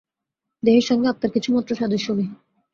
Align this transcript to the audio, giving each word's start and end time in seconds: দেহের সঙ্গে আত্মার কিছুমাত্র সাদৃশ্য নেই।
দেহের 0.63 0.85
সঙ্গে 0.87 1.07
আত্মার 1.07 1.31
কিছুমাত্র 1.31 1.71
সাদৃশ্য 1.75 2.07
নেই। 2.11 2.29